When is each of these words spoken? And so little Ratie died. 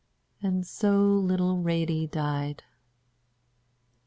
And 0.41 0.65
so 0.65 0.99
little 1.13 1.57
Ratie 1.59 2.07
died. 2.09 2.63